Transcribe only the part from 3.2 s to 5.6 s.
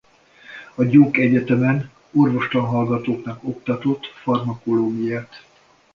oktatott farmakológiát.